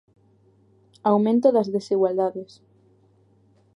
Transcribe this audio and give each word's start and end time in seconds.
Aumento 1.11 1.47
das 1.55 1.71
desigualdades. 1.75 2.51